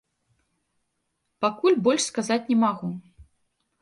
Пакуль 1.45 1.79
больш 1.89 2.03
сказаць 2.07 2.43
не 2.49 2.57
магу. 2.67 2.89